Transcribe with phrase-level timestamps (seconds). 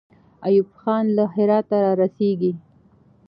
[0.47, 2.51] ایوب خان له هراته را رسېږي.